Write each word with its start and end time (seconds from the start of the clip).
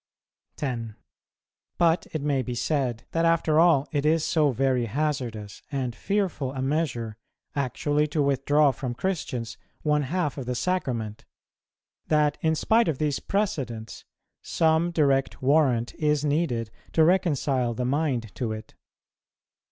10. 0.55 0.95
But 1.77 2.07
it 2.11 2.23
may 2.23 2.41
be 2.41 2.55
said, 2.55 3.03
that 3.11 3.23
after 3.23 3.59
all 3.59 3.87
it 3.91 4.03
is 4.03 4.25
so 4.25 4.49
very 4.49 4.85
hazardous 4.87 5.61
and 5.71 5.95
fearful 5.95 6.53
a 6.53 6.61
measure 6.63 7.17
actually 7.55 8.07
to 8.07 8.23
withdraw 8.23 8.71
from 8.71 8.95
Christians 8.95 9.59
one 9.83 10.01
half 10.01 10.39
of 10.39 10.47
the 10.47 10.55
Sacrament, 10.55 11.23
that, 12.07 12.39
in 12.41 12.55
spite 12.55 12.87
of 12.87 12.97
these 12.97 13.19
precedents, 13.19 14.03
some 14.41 14.89
direct 14.89 15.39
warrant 15.43 15.93
is 15.93 16.25
needed 16.25 16.71
to 16.93 17.03
reconcile 17.03 17.75
the 17.75 17.85
mind 17.85 18.33
to 18.33 18.53
it. 18.53 18.73